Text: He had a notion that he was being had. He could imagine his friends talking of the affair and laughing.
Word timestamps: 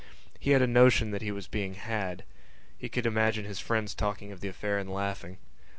He 0.39 0.49
had 0.49 0.63
a 0.63 0.65
notion 0.65 1.11
that 1.11 1.21
he 1.21 1.31
was 1.31 1.45
being 1.47 1.75
had. 1.75 2.23
He 2.75 2.89
could 2.89 3.05
imagine 3.05 3.45
his 3.45 3.59
friends 3.59 3.93
talking 3.93 4.31
of 4.31 4.39
the 4.41 4.47
affair 4.49 4.79
and 4.79 4.89
laughing. 4.91 5.37